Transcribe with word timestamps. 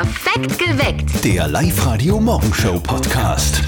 Perfekt 0.00 0.29
geweckt. 0.42 1.24
Der 1.24 1.48
Live-Radio-Morgenshow-Podcast. 1.48 3.62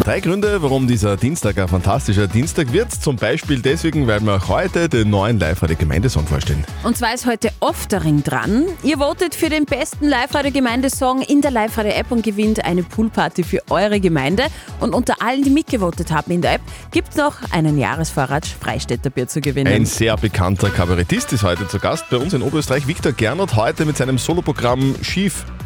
Drei 0.00 0.20
Gründe, 0.20 0.62
warum 0.62 0.86
dieser 0.86 1.16
Dienstag 1.16 1.58
ein 1.58 1.68
fantastischer 1.68 2.26
Dienstag 2.26 2.72
wird. 2.72 2.92
Zum 2.92 3.16
Beispiel 3.16 3.60
deswegen, 3.60 4.06
weil 4.06 4.20
wir 4.20 4.36
auch 4.36 4.48
heute 4.48 4.88
den 4.88 5.10
neuen 5.10 5.38
Live-Radio-Gemeindesong 5.38 6.26
vorstellen. 6.26 6.64
Und 6.84 6.96
zwar 6.96 7.14
ist 7.14 7.26
heute 7.26 7.50
Oftering 7.60 8.22
dran. 8.22 8.64
Ihr 8.82 8.98
votet 8.98 9.34
für 9.34 9.48
den 9.48 9.64
besten 9.64 10.08
Live-Radio-Gemeindesong 10.08 11.22
in 11.22 11.40
der 11.40 11.50
Live-Radio-App 11.50 12.10
und 12.10 12.22
gewinnt 12.22 12.64
eine 12.64 12.82
Poolparty 12.82 13.42
für 13.42 13.62
eure 13.70 14.00
Gemeinde. 14.00 14.44
Und 14.80 14.94
unter 14.94 15.22
allen, 15.22 15.42
die 15.42 15.50
mitgevotet 15.50 16.12
haben 16.12 16.32
in 16.32 16.42
der 16.42 16.54
App, 16.54 16.62
gibt 16.90 17.10
es 17.10 17.16
noch 17.16 17.36
einen 17.50 17.78
Jahresvorrat 17.78 18.46
Freistädter 18.46 19.10
Bier 19.10 19.28
zu 19.28 19.40
gewinnen. 19.40 19.72
Ein 19.72 19.86
sehr 19.86 20.16
bekannter 20.16 20.70
Kabarettist 20.70 21.32
ist 21.32 21.42
heute 21.42 21.68
zu 21.68 21.78
Gast 21.78 22.04
bei 22.10 22.16
uns 22.16 22.32
in 22.32 22.42
Oberösterreich. 22.42 22.86
Viktor 22.86 23.12
Gernot 23.12 23.56
heute 23.56 23.84
mit 23.84 23.96
seinem 23.96 24.18
Soloprogramm 24.18 24.94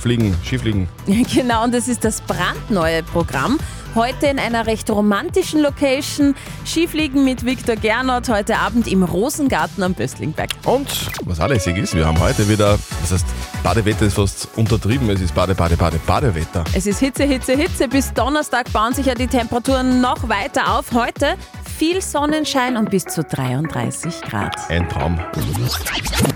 Schiefliegen. 0.05 0.37
Schiefliegen. 0.45 0.89
Genau, 1.35 1.65
und 1.65 1.73
das 1.73 1.89
ist 1.89 2.05
das 2.05 2.21
brandneue 2.21 3.03
Programm. 3.03 3.59
Heute 3.95 4.27
in 4.27 4.39
einer 4.39 4.67
recht 4.67 4.91
romantischen 4.91 5.63
Location. 5.63 6.35
Skifliegen 6.67 7.25
mit 7.25 7.47
Viktor 7.47 7.77
Gernot 7.77 8.29
heute 8.29 8.59
Abend 8.59 8.87
im 8.87 9.03
Rosengarten 9.03 9.83
am 9.83 9.95
Böstlingberg. 9.95 10.51
Und 10.67 10.89
was 11.25 11.41
auch 11.41 11.49
lässig 11.49 11.79
ist, 11.79 11.95
wir 11.95 12.07
haben 12.07 12.19
heute 12.19 12.47
wieder, 12.51 12.79
das 13.01 13.13
heißt, 13.13 13.27
Badewetter 13.63 14.05
ist 14.05 14.15
fast 14.15 14.49
untertrieben, 14.57 15.09
es 15.09 15.23
ist 15.23 15.35
Bade, 15.35 15.55
Bade, 15.55 15.77
Bade, 15.77 15.99
Badewetter. 16.07 16.65
Es 16.75 16.87
ist 16.87 16.99
Hitze, 16.99 17.25
Hitze, 17.25 17.57
Hitze. 17.57 17.89
Bis 17.89 18.13
Donnerstag 18.13 18.71
bauen 18.75 18.93
sich 18.93 19.07
ja 19.07 19.15
die 19.15 19.29
Temperaturen 19.29 20.03
noch 20.03 20.29
weiter 20.29 20.77
auf. 20.77 20.93
Heute 20.93 21.37
viel 21.77 22.01
Sonnenschein 22.01 22.77
und 22.77 22.91
bis 22.91 23.05
zu 23.05 23.23
33 23.25 24.23
Grad. 24.23 24.55
Ein 24.71 24.89
Traum. 24.89 25.19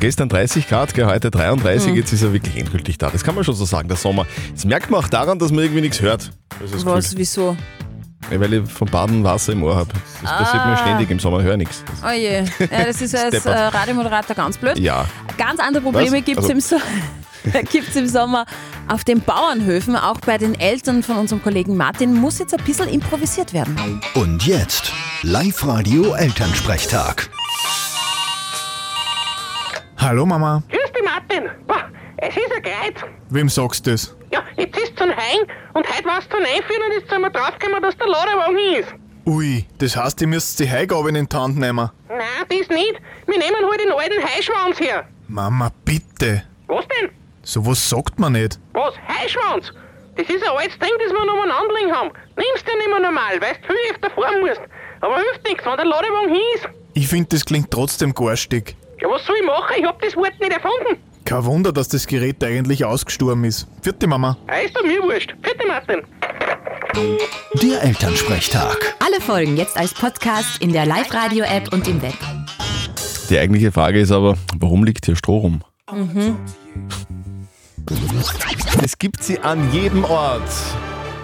Gestern 0.01 0.29
30 0.29 0.69
Grad, 0.69 0.95
gell, 0.95 1.07
heute 1.07 1.31
33, 1.31 1.95
jetzt 1.95 2.13
ist 2.13 2.23
er 2.23 2.33
wirklich 2.33 2.57
endgültig 2.57 2.99
da. 2.99 3.11
Das 3.11 3.23
kann 3.25 3.35
man 3.35 3.45
schon 3.45 3.55
so 3.55 3.65
sagen, 3.65 3.89
der 3.89 3.97
Sommer. 3.97 4.27
Das 4.53 4.65
merkt 4.65 4.91
man 4.91 5.03
auch 5.05 5.09
daran, 5.09 5.39
dass 5.39 5.51
man 5.51 5.61
irgendwie 5.65 5.83
nichts 5.83 6.01
hört. 6.01 6.31
Was, 6.85 7.17
wieso? 7.17 7.57
Ja, 8.31 8.41
weil 8.41 8.53
ich 8.53 8.71
vom 8.71 8.89
Baden 8.89 9.23
Wasser 9.25 9.53
im 9.53 9.63
Ohr 9.63 9.77
habe. 9.77 9.91
Das 10.23 10.31
passiert 10.31 10.67
mir 10.67 10.77
ständig 10.77 11.11
im 11.11 11.19
Sommer, 11.21 11.43
höre 11.43 11.57
nichts. 11.57 11.83
Oh 12.05 12.11
je. 12.11 12.43
Ja, 12.59 12.85
das 12.87 13.01
ist 13.01 13.15
als 13.17 13.47
äh. 13.47 13.51
Radiomoderator 13.51 14.35
ganz 14.37 14.59
blöd. 14.59 14.79
Ja, 14.79 15.07
Ganz 15.39 15.61
andere 15.61 15.83
Probleme 15.83 16.21
gibt 16.21 16.39
es 16.41 16.51
Also- 16.51 16.75
im, 16.77 16.83
so 17.53 17.59
gibt's 17.71 17.97
im 17.97 18.07
Sommer 18.07 18.47
auf 18.89 19.05
den 19.05 19.21
Bauernhöfen. 19.21 19.97
Auch 19.97 20.21
bei 20.21 20.39
den 20.39 20.59
Eltern 20.59 21.03
von 21.03 21.19
unserem 21.19 21.43
Kollegen 21.43 21.77
Martin 21.77 22.15
muss 22.15 22.39
jetzt 22.39 22.55
ein 22.55 22.65
bisschen 22.65 22.89
improvisiert 22.89 23.53
werden. 23.53 24.01
Und 24.15 24.47
jetzt 24.47 24.93
Live-Radio-Elternsprechtag. 25.23 27.29
Hallo 29.99 30.25
Mama, 30.27 30.63
Grüß 30.71 30.93
dich, 30.93 31.03
Martin. 31.05 31.51
Boah, 31.67 31.91
es 32.19 32.37
ist 32.37 32.53
ein 32.55 32.63
Kreuz. 32.63 33.03
wem 33.31 33.49
sagst 33.49 33.85
du 33.87 33.91
das? 33.91 34.15
Ja, 34.33 34.43
jetzt 34.57 34.79
ist 34.79 34.93
es 34.95 35.01
ein 35.03 35.11
Hain 35.11 35.41
und 35.75 35.85
heute 35.89 36.05
warst 36.05 36.33
du 36.33 36.37
einführen 36.37 36.83
und 36.89 36.93
jetzt 37.01 37.11
sind 37.11 37.21
wir 37.21 37.31
draufgekommen, 37.31 37.83
dass 37.83 37.97
der 37.97 38.07
Ladewagen 38.07 38.57
hier 38.57 38.79
ist. 38.81 38.95
Ui, 39.27 39.67
das 39.79 39.97
heißt, 39.97 40.21
ihr 40.23 40.29
müsst 40.29 40.61
die 40.61 40.71
Heigabe 40.71 41.09
in 41.11 41.29
die 41.29 41.37
Hand 41.37 41.59
nehmen. 41.59 41.91
Nein, 42.09 42.47
das 42.49 42.69
nicht. 42.69 42.95
Wir 43.27 43.39
nehmen 43.39 43.57
halt 43.69 43.81
den 43.81 43.91
alten 43.93 44.23
Heischwanz 44.25 44.79
her. 44.81 45.05
Mama, 45.27 45.71
bitte. 45.85 46.45
Was 46.69 46.87
denn? 46.89 47.11
Sowas 47.49 47.89
sagt 47.89 48.19
man 48.19 48.35
nicht. 48.35 48.59
Was? 48.75 48.93
Heischwanz? 49.09 49.73
Das 50.17 50.29
ist 50.29 50.43
ein 50.47 50.55
altes 50.55 50.79
Ding, 50.81 50.91
das 51.03 51.11
wir 51.11 51.25
noch 51.25 51.37
mal 51.37 51.51
anlegen 51.51 51.91
haben. 51.91 52.11
Nimmst 52.37 52.69
du 52.69 52.77
nicht 52.77 52.89
mehr 52.91 53.01
normal, 53.01 53.41
weil 53.41 53.55
du 53.55 53.69
viel 53.69 53.91
öfter 53.91 54.11
fahren 54.11 54.41
musst. 54.43 54.61
Aber 55.01 55.17
hilft 55.17 55.49
nichts, 55.49 55.65
wenn 55.65 55.77
der 55.79 55.87
Ladewagen 55.87 56.35
ist. 56.55 56.69
Ich 56.93 57.09
finde, 57.09 57.29
das 57.31 57.47
klingt 57.47 57.71
trotzdem 57.71 58.13
garstig. 58.13 58.77
Ja, 59.01 59.09
was 59.09 59.25
soll 59.25 59.37
ich 59.41 59.47
machen? 59.47 59.77
Ich 59.79 59.85
hab 59.87 59.99
das 60.03 60.15
Wort 60.15 60.39
nicht 60.39 60.53
erfunden. 60.53 61.03
Kein 61.25 61.45
Wunder, 61.47 61.73
dass 61.73 61.89
das 61.89 62.07
Gerät 62.07 62.45
eigentlich 62.45 62.85
ausgestorben 62.85 63.45
ist. 63.45 63.67
Vierte 63.81 64.07
Mama. 64.07 64.37
Ah, 64.47 64.59
ist 64.59 64.77
doch 64.77 64.83
mir 64.85 65.03
wurscht. 65.03 65.35
Vierte 65.43 65.67
Martin. 65.67 66.03
Der 67.63 67.83
Elternsprechtag. 67.83 68.95
Alle 69.03 69.23
Folgen 69.23 69.57
jetzt 69.57 69.79
als 69.79 69.95
Podcast 69.95 70.61
in 70.61 70.75
der 70.75 70.85
Live-Radio-App 70.85 71.73
und 71.73 71.89
im 71.89 72.03
Web. 72.03 72.13
die 73.31 73.39
eigentliche 73.39 73.73
Frage 73.73 74.01
ist 74.01 74.13
aber, 74.13 74.37
warum 74.59 74.85
liegt 74.85 75.07
hier 75.07 75.17
Stroh 75.17 75.39
rum? 75.39 75.63
Es 78.83 78.99
gibt 78.99 79.23
sie 79.23 79.39
an 79.41 79.73
jedem 79.73 80.05
Ort. 80.05 80.43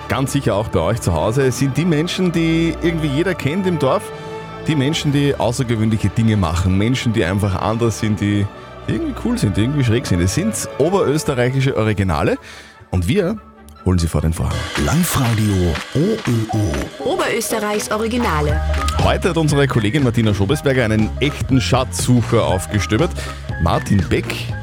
Ganz 0.08 0.32
sicher 0.32 0.54
auch 0.54 0.68
bei 0.68 0.80
euch 0.80 1.00
zu 1.00 1.12
Hause. 1.12 1.46
Es 1.46 1.58
sind 1.58 1.76
die 1.76 1.84
Menschen, 1.84 2.32
die 2.32 2.74
irgendwie 2.82 3.08
jeder 3.08 3.34
kennt 3.34 3.66
im 3.66 3.78
Dorf. 3.78 4.02
Die 4.66 4.74
Menschen, 4.74 5.12
die 5.12 5.34
außergewöhnliche 5.34 6.08
Dinge 6.08 6.36
machen. 6.36 6.78
Menschen, 6.78 7.12
die 7.12 7.24
einfach 7.24 7.54
anders 7.54 8.00
sind, 8.00 8.20
die 8.20 8.46
irgendwie 8.86 9.14
cool 9.24 9.38
sind, 9.38 9.56
die 9.56 9.62
irgendwie 9.62 9.84
schräg 9.84 10.06
sind. 10.06 10.20
Es 10.20 10.34
sind 10.34 10.54
oberösterreichische 10.78 11.76
Originale. 11.76 12.38
Und 12.90 13.08
wir 13.08 13.38
holen 13.84 13.98
sie 13.98 14.08
vor 14.08 14.22
den 14.22 14.32
Vorhang. 14.32 14.56
Live-Radio 14.84 15.74
OÖO. 15.94 17.12
Oberösterreichs 17.12 17.90
Originale. 17.90 18.60
Heute 19.02 19.30
hat 19.30 19.36
unsere 19.36 19.68
Kollegin 19.68 20.02
Martina 20.02 20.32
Schobesberger 20.32 20.84
einen 20.84 21.10
echten 21.20 21.60
Schatzsucher 21.60 22.46
aufgestöbert. 22.46 23.10
Martin 23.62 24.02
Beck 24.08 24.54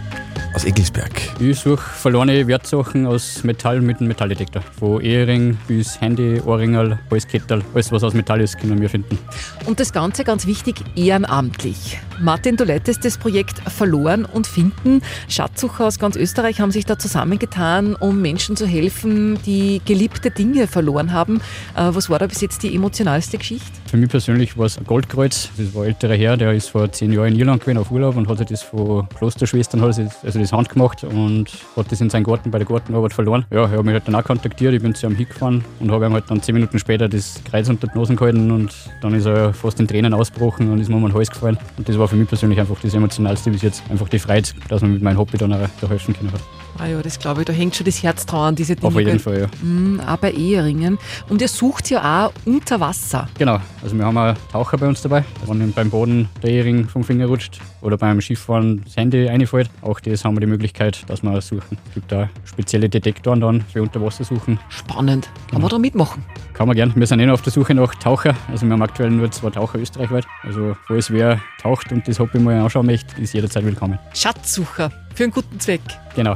aus 0.53 0.66
Egelsberg. 0.66 1.12
Ich 1.39 1.59
suche 1.59 1.78
verlorene 1.78 2.45
Wertsachen 2.47 3.06
aus 3.06 3.44
Metall 3.44 3.81
mit 3.81 4.00
einem 4.00 4.09
Metalldetektor. 4.09 4.62
Von 4.62 5.01
Ehering 5.01 5.57
bis 5.67 6.00
Handy, 6.01 6.41
Ohrringerl, 6.41 7.00
Halskettel, 7.09 7.63
alles 7.73 7.91
was 7.91 8.03
aus 8.03 8.13
Metall 8.13 8.41
ist, 8.41 8.59
können 8.59 8.81
wir 8.81 8.89
finden. 8.89 9.17
Und 9.66 9.79
das 9.79 9.94
Ganze 9.94 10.23
ganz 10.23 10.45
wichtig, 10.45 10.75
ehrenamtlich. 10.95 12.00
Martin, 12.19 12.57
du 12.57 12.66
leitest 12.66 13.03
das 13.06 13.17
Projekt 13.17 13.59
Verloren 13.69 14.25
und 14.25 14.45
Finden. 14.45 15.01
Schatzsucher 15.28 15.88
aus 15.88 15.97
ganz 15.97 16.16
Österreich 16.16 16.59
haben 16.59 16.72
sich 16.72 16.85
da 16.85 17.00
zusammengetan, 17.00 17.95
um 17.95 18.22
Menschen 18.22 18.56
zu 18.56 18.68
helfen, 18.68 19.39
die 19.45 19.81
geliebte 19.85 20.29
Dinge 20.29 20.68
verloren 20.68 21.13
haben. 21.13 21.41
Äh, 21.75 21.89
was 21.91 22.09
war 22.09 22.19
da 22.19 22.28
bis 22.28 22.41
jetzt 22.41 22.63
die 22.63 22.75
emotionalste 22.75 23.38
Geschichte? 23.38 23.72
Für 23.89 23.97
mich 23.97 24.09
persönlich 24.09 24.57
war 24.57 24.66
es 24.66 24.78
ein 24.78 24.85
Goldkreuz. 24.85 25.50
Das 25.57 25.73
war 25.73 25.83
ein 25.83 25.89
älterer 25.89 26.16
Herr, 26.16 26.38
der 26.38 26.53
ist 26.53 26.69
vor 26.69 26.91
zehn 26.91 27.12
Jahren 27.12 27.33
in 27.33 27.39
Irland 27.39 27.62
gewesen 27.62 27.78
auf 27.78 27.91
Urlaub 27.91 28.16
und 28.16 28.28
hat 28.28 28.38
sich 28.38 28.47
das 28.47 28.62
von 28.62 29.07
Klosterschwestern, 29.09 29.81
er 29.81 29.88
also 29.88 30.41
das 30.41 30.53
handgemacht 30.53 31.03
und 31.03 31.46
hat 31.75 31.91
das 31.91 32.02
in 32.02 32.09
seinen 32.09 32.24
Garten 32.24 32.52
bei 32.52 32.57
der 32.57 32.68
Gartenarbeit 32.68 33.13
verloren. 33.13 33.46
Ja, 33.52 33.63
er 33.63 33.78
hat 33.78 33.85
mich 33.85 33.94
halt 33.94 34.07
dann 34.07 34.16
auch 34.16 34.24
kontaktiert, 34.24 34.74
ich 34.74 34.81
bin 34.81 34.94
zu 34.96 35.07
ihm 35.07 35.16
hingefahren 35.16 35.63
und 35.79 35.91
habe 35.91 36.06
ihm 36.06 36.13
halt 36.13 36.25
dann 36.29 36.41
zehn 36.41 36.56
Minuten 36.56 36.79
später 36.79 37.07
das 37.07 37.41
Kreuz 37.50 37.69
unter 37.69 37.88
die 37.88 37.97
Nase 37.97 38.16
gehalten 38.16 38.51
und 38.51 38.74
dann 39.01 39.13
ist 39.13 39.25
er 39.25 39.53
fast 39.53 39.80
in 39.80 39.88
Tränen 39.88 40.13
ausgebrochen 40.13 40.72
und 40.72 40.80
ist 40.80 40.90
mir 40.90 40.96
um 40.96 41.03
den 41.03 41.13
Hals 41.13 41.30
gefallen. 41.30 41.57
Und 41.78 41.88
das 41.88 41.97
war 41.97 42.07
für 42.07 42.16
mich 42.16 42.28
persönlich 42.28 42.59
einfach 42.59 42.80
das 42.81 42.94
Emotionalste 42.94 43.51
bis 43.51 43.62
jetzt. 43.62 43.84
Einfach 43.90 44.09
die 44.09 44.19
Freude, 44.19 44.50
dass 44.69 44.81
man 44.81 44.94
mit 44.94 45.01
meinem 45.01 45.18
Hobby 45.18 45.38
dann 45.38 45.53
auch 45.53 45.69
da 45.80 45.90
helfen 45.90 46.16
können 46.16 46.31
hat. 46.31 46.41
Ah 46.78 46.88
ja, 46.88 47.01
das 47.01 47.19
glaube 47.19 47.41
ich, 47.41 47.46
da 47.46 47.53
hängt 47.53 47.75
schon 47.75 47.85
das 47.85 48.01
Herz 48.01 48.25
dran 48.25 48.50
an 48.50 48.56
diese 48.56 48.75
Dinge. 48.75 48.88
Auf 48.88 49.00
jeden? 49.00 49.19
Fall, 49.19 49.41
ja. 49.41 49.47
Mm, 49.68 50.00
auch 50.00 50.18
bei 50.18 50.31
Eheringen. 50.31 50.97
Und 51.30 51.41
ihr 51.41 51.47
sucht 51.47 51.90
ja 51.90 52.25
auch 52.25 52.34
unter 52.46 52.80
Wasser. 52.80 53.28
Genau, 53.38 53.59
also 53.84 53.96
wir 53.96 54.06
haben 54.06 54.18
auch 54.18 54.34
Taucher 54.51 54.78
bei 54.78 54.88
uns 54.88 55.01
dabei. 55.01 55.24
Wenn 55.46 55.72
beim 55.74 55.90
Boden 55.90 56.30
der 56.41 56.50
Ehering 56.50 56.88
vom 56.88 57.03
Finger 57.03 57.28
rutscht 57.28 57.59
oder 57.81 57.97
beim 57.97 58.22
Skifahren 58.22 58.81
das 58.84 58.96
Handy 58.96 59.28
reinfällt, 59.28 59.69
auch 59.81 60.00
das 60.00 60.25
haben 60.25 60.31
wir 60.36 60.42
die 60.42 60.47
Möglichkeit, 60.47 61.03
dass 61.09 61.24
wir 61.24 61.42
suchen. 61.42 61.78
Es 61.88 61.94
gibt 61.94 62.12
da 62.12 62.30
spezielle 62.46 62.90
Detektoren 62.90 63.42
dann 63.42 63.62
für 63.62 63.81
Unterwassersuchen. 63.81 64.59
Spannend. 64.69 65.30
Kann 65.50 65.62
man 65.62 65.69
da 65.69 65.78
mitmachen? 65.78 66.24
Kann 66.53 66.68
man 66.68 66.75
gern. 66.75 66.94
Wir 66.96 67.08
sind 67.08 67.19
eh 67.19 67.25
noch 67.25 67.36
auf 67.36 67.42
der 67.42 67.53
Suche 67.53 67.74
nach 67.74 67.96
Taucher. 67.96 68.36
Also 68.50 68.66
wir 68.66 68.74
haben 68.74 68.81
aktuell 68.81 69.09
nur 69.09 69.31
zwei 69.31 69.50
Taucher 69.50 69.80
österreichweit. 69.80 70.25
Also 70.44 70.75
falls 70.88 71.12
wer 71.12 71.40
taucht 71.62 71.92
und 71.92 72.08
das 72.08 72.19
Hobby 72.19 72.40
mal 72.40 72.59
anschauen 72.59 72.86
möchte, 72.86 73.19
ist 73.22 73.34
jederzeit 73.34 73.66
willkommen. 73.66 74.00
Schatzsucher. 74.14 74.92
Für 75.16 75.24
einen 75.24 75.34
guten 75.34 75.59
Zweck. 75.59 75.81
Genau. 76.16 76.34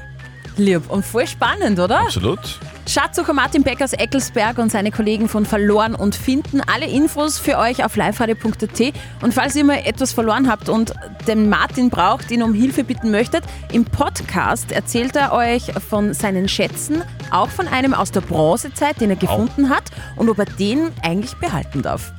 Lieb 0.56 0.88
und 0.90 1.04
voll 1.04 1.26
spannend, 1.26 1.78
oder? 1.78 2.00
Absolut. 2.00 2.58
Schatzsucher 2.90 3.34
Martin 3.34 3.62
Beck 3.62 3.82
aus 3.82 3.92
Eckelsberg 3.92 4.58
und 4.58 4.72
seine 4.72 4.90
Kollegen 4.90 5.28
von 5.28 5.46
Verloren 5.46 5.94
und 5.94 6.16
Finden. 6.16 6.60
Alle 6.60 6.86
Infos 6.86 7.38
für 7.38 7.56
euch 7.56 7.84
auf 7.84 7.94
liveradio.at. 7.94 8.92
Und 9.22 9.32
falls 9.32 9.54
ihr 9.54 9.62
mal 9.62 9.80
etwas 9.84 10.12
verloren 10.12 10.50
habt 10.50 10.68
und 10.68 10.92
den 11.28 11.48
Martin 11.48 11.88
braucht, 11.88 12.32
ihn 12.32 12.42
um 12.42 12.52
Hilfe 12.52 12.82
bitten 12.82 13.12
möchtet, 13.12 13.44
im 13.70 13.84
Podcast 13.84 14.72
erzählt 14.72 15.14
er 15.14 15.32
euch 15.32 15.72
von 15.88 16.14
seinen 16.14 16.48
Schätzen, 16.48 17.04
auch 17.30 17.48
von 17.48 17.68
einem 17.68 17.94
aus 17.94 18.10
der 18.10 18.22
Bronzezeit, 18.22 19.00
den 19.00 19.10
er 19.10 19.16
gefunden 19.16 19.70
hat 19.70 19.84
und 20.16 20.28
ob 20.28 20.40
er 20.40 20.46
den 20.46 20.90
eigentlich 21.04 21.36
behalten 21.36 21.82
darf. 21.82 22.12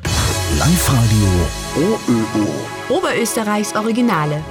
Live-Radio 0.58 1.28
OÖO. 1.76 2.98
Oberösterreichs 2.98 3.76
Originale. 3.76 4.42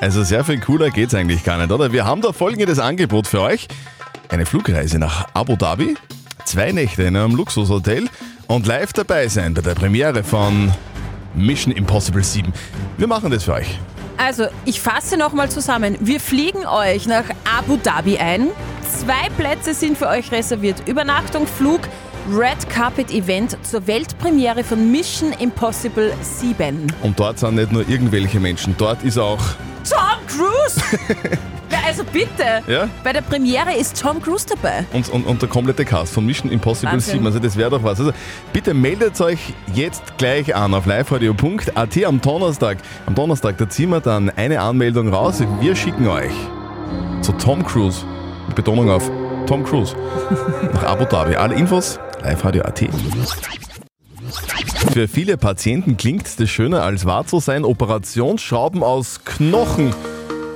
Also 0.00 0.22
sehr 0.22 0.44
viel 0.44 0.60
cooler 0.60 0.90
geht's 0.90 1.14
eigentlich 1.14 1.42
gar 1.42 1.58
nicht, 1.58 1.72
oder? 1.72 1.90
Wir 1.90 2.04
haben 2.04 2.20
da 2.20 2.32
folgendes 2.32 2.78
Angebot 2.78 3.26
für 3.26 3.40
euch. 3.40 3.66
Eine 4.34 4.46
Flugreise 4.46 4.98
nach 4.98 5.28
Abu 5.32 5.54
Dhabi, 5.54 5.94
zwei 6.44 6.72
Nächte 6.72 7.04
in 7.04 7.14
einem 7.14 7.36
Luxushotel 7.36 8.08
und 8.48 8.66
live 8.66 8.92
dabei 8.92 9.28
sein 9.28 9.54
bei 9.54 9.60
der 9.60 9.76
Premiere 9.76 10.24
von 10.24 10.72
Mission 11.36 11.72
Impossible 11.72 12.24
7. 12.24 12.52
Wir 12.98 13.06
machen 13.06 13.30
das 13.30 13.44
für 13.44 13.52
euch. 13.52 13.78
Also, 14.16 14.46
ich 14.64 14.80
fasse 14.80 15.16
nochmal 15.16 15.52
zusammen. 15.52 15.96
Wir 16.00 16.18
fliegen 16.18 16.66
euch 16.66 17.06
nach 17.06 17.22
Abu 17.56 17.76
Dhabi 17.76 18.18
ein. 18.18 18.48
Zwei 18.82 19.28
Plätze 19.36 19.72
sind 19.72 19.96
für 19.96 20.08
euch 20.08 20.32
reserviert. 20.32 20.82
Übernachtung, 20.88 21.46
Flug, 21.46 21.82
Red 22.28 22.68
Carpet 22.68 23.12
Event 23.12 23.56
zur 23.62 23.86
Weltpremiere 23.86 24.64
von 24.64 24.90
Mission 24.90 25.30
Impossible 25.38 26.12
7. 26.22 26.92
Und 27.04 27.20
dort 27.20 27.38
sind 27.38 27.54
nicht 27.54 27.70
nur 27.70 27.88
irgendwelche 27.88 28.40
Menschen, 28.40 28.74
dort 28.76 29.04
ist 29.04 29.16
auch 29.16 29.38
Tom 29.88 30.26
Cruise! 30.26 30.80
Also 31.96 32.10
bitte. 32.12 32.62
Ja? 32.66 32.88
Bei 33.04 33.12
der 33.12 33.20
Premiere 33.20 33.72
ist 33.72 34.00
Tom 34.00 34.20
Cruise 34.20 34.44
dabei. 34.48 34.84
Und, 34.92 35.08
und, 35.10 35.26
und 35.26 35.40
der 35.40 35.48
komplette 35.48 35.84
Cast 35.84 36.12
von 36.12 36.26
Mission 36.26 36.50
Impossible 36.50 36.90
Wahnsinn. 36.90 37.14
7. 37.14 37.26
Also 37.26 37.38
das 37.38 37.56
wäre 37.56 37.70
doch 37.70 37.84
was. 37.84 38.00
Also 38.00 38.12
bitte 38.52 38.74
meldet 38.74 39.20
euch 39.20 39.38
jetzt 39.72 40.18
gleich 40.18 40.56
an 40.56 40.74
auf 40.74 40.86
liveradio.at 40.86 42.04
am 42.04 42.20
Donnerstag. 42.20 42.78
Am 43.06 43.14
Donnerstag, 43.14 43.58
da 43.58 43.68
ziehen 43.68 43.90
wir 43.90 44.00
dann 44.00 44.28
eine 44.30 44.60
Anmeldung 44.60 45.08
raus. 45.14 45.40
Wir 45.60 45.76
schicken 45.76 46.08
euch 46.08 46.32
zu 47.22 47.30
Tom 47.32 47.64
Cruise. 47.64 48.04
Mit 48.48 48.56
Betonung 48.56 48.90
auf 48.90 49.08
Tom 49.46 49.62
Cruise. 49.62 49.94
Nach 50.72 50.82
Abu 50.82 51.04
Dhabi. 51.04 51.36
Alle 51.36 51.54
Infos 51.54 52.00
liveradio.at. 52.24 52.88
Für 54.92 55.06
viele 55.06 55.36
Patienten 55.36 55.96
klingt 55.96 56.26
es 56.26 56.50
schöner 56.50 56.82
als 56.82 57.04
wahr 57.04 57.24
zu 57.24 57.38
sein. 57.38 57.64
Operationsschrauben 57.64 58.82
aus 58.82 59.20
Knochen. 59.24 59.94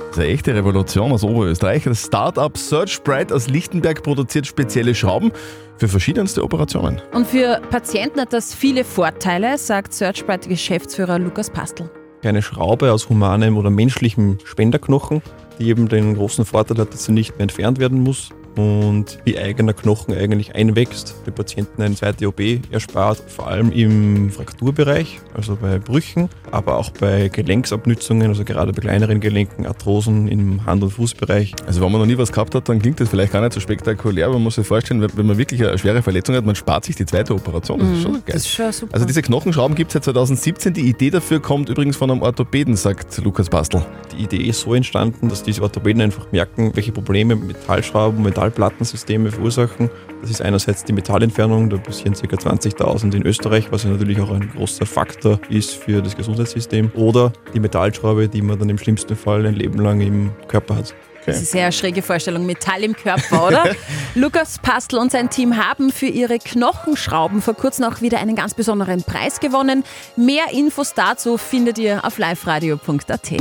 Das 0.09 0.17
ist 0.17 0.23
eine 0.23 0.33
echte 0.33 0.55
Revolution 0.55 1.11
aus 1.11 1.23
Oberösterreich. 1.23 1.83
Das 1.83 2.03
Startup 2.03 2.57
SearchBright 2.57 3.31
aus 3.31 3.47
Lichtenberg 3.47 4.01
produziert 4.01 4.47
spezielle 4.47 4.95
Schrauben 4.95 5.31
für 5.77 5.87
verschiedenste 5.87 6.43
Operationen. 6.43 6.99
Und 7.13 7.27
für 7.27 7.61
Patienten 7.69 8.19
hat 8.19 8.33
das 8.33 8.55
viele 8.55 8.83
Vorteile, 8.83 9.59
sagt 9.59 9.93
Searchbright-Geschäftsführer 9.93 11.19
Lukas 11.19 11.51
Pastel. 11.51 11.91
Eine 12.23 12.41
Schraube 12.41 12.91
aus 12.91 13.07
humanem 13.07 13.55
oder 13.55 13.69
menschlichem 13.69 14.39
Spenderknochen, 14.45 15.21
die 15.59 15.67
eben 15.67 15.87
den 15.87 16.15
großen 16.15 16.43
Vorteil 16.43 16.79
hat, 16.79 16.91
dass 16.91 17.05
sie 17.05 17.11
nicht 17.11 17.33
mehr 17.33 17.43
entfernt 17.43 17.77
werden 17.77 18.01
muss 18.01 18.31
und 18.57 19.19
wie 19.25 19.37
eigener 19.37 19.73
Knochen 19.73 20.13
eigentlich 20.13 20.55
einwächst, 20.55 21.15
den 21.25 21.33
Patienten 21.33 21.81
eine 21.81 21.95
zweite 21.95 22.27
OP 22.27 22.39
erspart, 22.71 23.21
vor 23.27 23.47
allem 23.47 23.71
im 23.71 24.29
Frakturbereich, 24.29 25.19
also 25.33 25.55
bei 25.55 25.79
Brüchen, 25.79 26.29
aber 26.51 26.77
auch 26.77 26.89
bei 26.91 27.29
Gelenksabnützungen, 27.29 28.27
also 28.27 28.43
gerade 28.43 28.71
bei 28.73 28.81
kleineren 28.81 29.19
Gelenken, 29.19 29.65
Arthrosen 29.65 30.27
im 30.27 30.65
Hand- 30.65 30.83
und 30.83 30.91
Fußbereich. 30.91 31.53
Also 31.67 31.81
wenn 31.81 31.91
man 31.91 32.01
noch 32.01 32.07
nie 32.07 32.17
was 32.17 32.31
gehabt 32.31 32.55
hat, 32.55 32.67
dann 32.69 32.79
klingt 32.81 32.99
das 32.99 33.09
vielleicht 33.09 33.33
gar 33.33 33.41
nicht 33.41 33.53
so 33.53 33.59
spektakulär, 33.59 34.25
aber 34.25 34.35
man 34.35 34.43
muss 34.43 34.55
sich 34.55 34.65
vorstellen, 34.67 35.01
wenn- 35.01 35.25
man 35.25 35.37
wirklich 35.37 35.61
eine 35.63 35.77
schwere 35.77 36.01
Verletzung 36.01 36.35
hat, 36.35 36.45
man 36.45 36.55
spart 36.55 36.85
sich 36.85 36.95
die 36.95 37.05
zweite 37.05 37.33
Operation. 37.35 37.79
Das 37.79 37.89
ist 37.89 38.01
schon 38.01 38.13
geil. 38.13 38.21
Das 38.27 38.35
ist 38.37 38.47
schon 38.49 38.71
super. 38.71 38.93
Also 38.93 39.05
diese 39.05 39.21
Knochenschrauben 39.21 39.75
gibt 39.75 39.89
es 39.89 39.93
seit 39.93 40.03
2017. 40.05 40.73
Die 40.73 40.87
Idee 40.89 41.09
dafür 41.09 41.39
kommt 41.41 41.69
übrigens 41.69 41.97
von 41.97 42.09
einem 42.09 42.21
Orthopäden, 42.21 42.75
sagt 42.75 43.17
Lukas 43.23 43.49
Bastel. 43.49 43.85
Die 44.17 44.23
Idee 44.23 44.37
ist 44.49 44.61
so 44.61 44.73
entstanden, 44.73 45.29
dass 45.29 45.43
diese 45.43 45.61
Orthopäden 45.61 46.01
einfach 46.01 46.31
merken, 46.31 46.71
welche 46.75 46.91
Probleme 46.91 47.35
Metallschrauben, 47.35 48.23
Metallplattensysteme 48.39 49.31
verursachen. 49.31 49.89
Das 50.21 50.29
ist 50.29 50.41
einerseits 50.41 50.85
die 50.85 50.93
Metallentfernung, 50.93 51.69
da 51.69 51.77
passieren 51.77 52.13
ca. 52.13 52.35
20.000 52.35 53.15
in 53.15 53.25
Österreich, 53.25 53.71
was 53.71 53.83
ja 53.83 53.89
natürlich 53.89 54.19
auch 54.21 54.31
ein 54.31 54.49
großer 54.55 54.85
Faktor 54.85 55.39
ist 55.49 55.73
für 55.73 56.01
das 56.01 56.15
Gesundheitssystem. 56.15 56.91
Oder 56.95 57.33
die 57.53 57.59
Metallschraube, 57.59 58.29
die 58.29 58.41
man 58.41 58.57
dann 58.57 58.69
im 58.69 58.77
schlimmsten 58.77 59.15
Fall 59.15 59.45
ein 59.45 59.55
Leben 59.55 59.79
lang 59.79 59.99
im 59.99 60.31
Körper 60.47 60.77
hat. 60.77 60.95
Das 61.25 61.35
ist 61.35 61.53
eine 61.53 61.63
sehr 61.63 61.71
schräge 61.71 62.01
Vorstellung. 62.01 62.45
Metall 62.45 62.83
im 62.83 62.95
Körper, 62.95 63.47
oder? 63.47 63.75
Lukas 64.15 64.57
Pastel 64.59 64.99
und 64.99 65.11
sein 65.11 65.29
Team 65.29 65.57
haben 65.57 65.91
für 65.91 66.07
ihre 66.07 66.39
Knochenschrauben 66.39 67.41
vor 67.41 67.53
kurzem 67.53 67.85
auch 67.85 68.01
wieder 68.01 68.19
einen 68.19 68.35
ganz 68.35 68.53
besonderen 68.53 69.03
Preis 69.03 69.39
gewonnen. 69.39 69.83
Mehr 70.15 70.45
Infos 70.53 70.93
dazu 70.93 71.37
findet 71.37 71.77
ihr 71.77 72.05
auf 72.05 72.17
liveradio.at. 72.17 73.33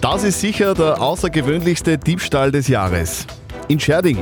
Das 0.00 0.24
ist 0.24 0.40
sicher 0.40 0.74
der 0.74 1.00
außergewöhnlichste 1.00 1.98
Diebstahl 1.98 2.52
des 2.52 2.68
Jahres. 2.68 3.26
In 3.70 3.78
Scherding 3.78 4.18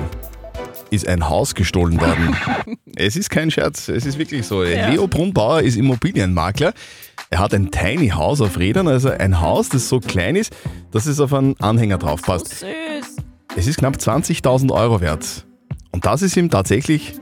ist 0.91 1.09
ein 1.09 1.27
Haus 1.27 1.55
gestohlen 1.55 1.99
worden. 1.99 2.37
es 2.97 3.17
ist 3.17 3.31
kein 3.31 3.51
Scherz, 3.51 3.89
es 3.89 4.05
ist 4.05 4.19
wirklich 4.19 4.47
so. 4.47 4.63
Leo 4.63 5.07
Brunbauer 5.07 5.63
ist 5.63 5.79
Immobilienmakler. 5.79 6.75
Er 7.31 7.39
hat 7.39 7.55
ein 7.55 7.71
Tiny 7.71 8.11
House 8.11 8.43
auf 8.43 8.59
Rädern, 8.59 8.89
also 8.89 9.09
ein 9.09 9.41
Haus, 9.41 9.71
das 9.71 9.89
so 9.89 10.01
klein 10.01 10.37
ist, 10.37 10.55
dass 10.91 11.07
es 11.07 11.19
auf 11.19 11.33
einen 11.33 11.59
Anhänger 11.61 11.97
drauf 11.97 12.21
passt. 12.21 12.59
Süß. 12.59 12.69
Es 13.57 13.67
ist 13.67 13.79
knapp 13.79 13.95
20.000 13.95 14.71
Euro 14.71 15.01
wert. 15.01 15.47
Und 15.93 16.05
das 16.05 16.21
ist 16.21 16.37
ihm 16.37 16.51
tatsächlich 16.51 17.15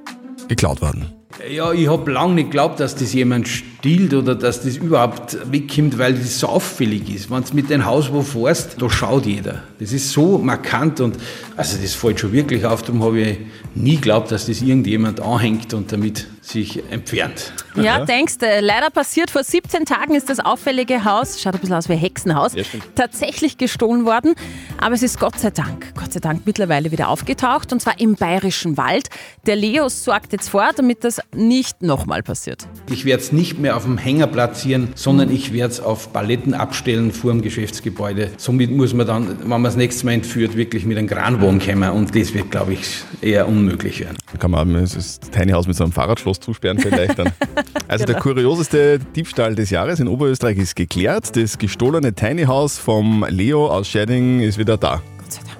geklaut 0.48 0.82
worden. 0.82 1.06
Ja, 1.48 1.72
ich 1.72 1.86
habe 1.86 2.10
lange 2.10 2.34
nicht 2.34 2.46
geglaubt, 2.46 2.80
dass 2.80 2.96
das 2.96 3.12
jemand 3.12 3.48
stiehlt 3.78 4.14
oder 4.14 4.34
dass 4.34 4.62
das 4.62 4.76
überhaupt 4.76 5.36
wegkommt, 5.50 5.98
weil 5.98 6.14
das 6.14 6.40
so 6.40 6.48
auffällig 6.48 7.14
ist. 7.14 7.30
Wenn 7.30 7.44
du 7.44 7.54
mit 7.54 7.70
dem 7.70 7.84
Haus 7.84 8.12
wo 8.12 8.22
fährst, 8.22 8.80
da 8.80 8.88
schaut 8.88 9.26
jeder. 9.26 9.62
Das 9.78 9.92
ist 9.92 10.10
so 10.10 10.38
markant 10.38 11.00
und 11.00 11.16
also 11.56 11.76
das 11.80 11.94
fällt 11.94 12.20
schon 12.20 12.32
wirklich 12.32 12.64
auf. 12.64 12.82
Darum 12.82 13.02
habe 13.02 13.20
ich 13.20 13.38
nie 13.74 13.96
geglaubt, 13.96 14.30
dass 14.30 14.46
das 14.46 14.62
irgendjemand 14.62 15.20
anhängt 15.20 15.74
und 15.74 15.92
damit 15.92 16.26
sich 16.40 16.82
entfernt. 16.90 17.52
Ja, 17.74 18.04
denkst 18.04 18.38
du, 18.38 18.60
leider 18.60 18.88
passiert, 18.90 19.30
vor 19.30 19.42
17 19.42 19.84
Tagen 19.84 20.14
ist 20.14 20.30
das 20.30 20.38
auffällige 20.38 21.04
Haus, 21.04 21.42
schaut 21.42 21.54
ein 21.54 21.60
bisschen 21.60 21.74
aus 21.74 21.88
wie 21.88 21.94
ein 21.94 21.98
Hexenhaus, 21.98 22.52
tatsächlich 22.94 23.58
gestohlen 23.58 24.04
worden. 24.04 24.34
Aber 24.78 24.94
es 24.94 25.02
ist 25.02 25.18
Gott 25.18 25.38
sei 25.38 25.50
Dank, 25.50 25.92
Gott 25.96 26.12
sei 26.12 26.20
Dank 26.20 26.42
mittlerweile 26.46 26.92
wieder 26.92 27.08
aufgetaucht 27.08 27.72
und 27.72 27.80
zwar 27.80 27.98
im 27.98 28.14
Bayerischen 28.14 28.76
Wald. 28.76 29.08
Der 29.46 29.56
Leo 29.56 29.88
sorgt 29.88 30.32
jetzt 30.32 30.48
vor, 30.48 30.70
damit 30.76 31.02
das 31.02 31.20
nicht 31.34 31.82
nochmal 31.82 32.22
passiert. 32.22 32.66
Ich 32.90 33.04
werde 33.04 33.22
es 33.22 33.32
nicht 33.32 33.58
mehr 33.58 33.65
auf 33.74 33.84
dem 33.84 33.98
Hänger 33.98 34.26
platzieren, 34.26 34.88
sondern 34.94 35.30
ich 35.30 35.52
werde 35.52 35.72
es 35.72 35.80
auf 35.80 36.12
Paletten 36.12 36.54
abstellen 36.54 37.12
vor 37.12 37.32
dem 37.32 37.42
Geschäftsgebäude. 37.42 38.30
Somit 38.36 38.70
muss 38.70 38.94
man 38.94 39.06
dann, 39.06 39.38
wenn 39.40 39.48
man 39.48 39.64
das 39.64 39.76
nächste 39.76 40.06
Mal 40.06 40.12
entführt, 40.12 40.56
wirklich 40.56 40.84
mit 40.84 40.98
einem 40.98 41.08
Kranwagen 41.08 41.58
kommen 41.58 41.90
und 41.90 42.14
das 42.14 42.34
wird, 42.34 42.50
glaube 42.50 42.74
ich, 42.74 42.98
eher 43.20 43.48
unmöglich 43.48 44.00
werden. 44.00 44.16
Da 44.32 44.38
kann 44.38 44.50
man 44.50 44.72
das 44.74 45.18
Tiny 45.20 45.52
House 45.52 45.66
mit 45.66 45.76
so 45.76 45.84
einem 45.84 45.92
Fahrradschloss 45.92 46.40
zusperren 46.40 46.78
vielleicht 46.78 47.18
dann. 47.18 47.32
Also 47.88 48.04
der 48.04 48.16
kurioseste 48.16 48.98
Diebstahl 48.98 49.54
des 49.54 49.70
Jahres 49.70 50.00
in 50.00 50.08
Oberösterreich 50.08 50.58
ist 50.58 50.74
geklärt. 50.74 51.36
Das 51.36 51.56
gestohlene 51.56 52.12
Tiny 52.12 52.42
House 52.44 52.78
vom 52.78 53.24
Leo 53.28 53.68
aus 53.68 53.88
Scherding 53.88 54.40
ist 54.40 54.58
wieder 54.58 54.76
da. 54.76 55.00
Gott 55.18 55.32
sei 55.32 55.42
Dank. 55.42 55.58